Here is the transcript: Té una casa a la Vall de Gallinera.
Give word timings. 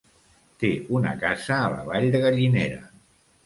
Té 0.63 0.71
una 1.01 1.11
casa 1.25 1.59
a 1.59 1.69
la 1.77 1.87
Vall 1.93 2.11
de 2.19 2.25
Gallinera. 2.27 2.85